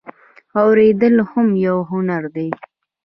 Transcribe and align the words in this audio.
اوریدل 0.61 1.15
هم 1.31 1.47
یو 1.65 1.77
هنر 1.91 2.23
دی 2.35 2.49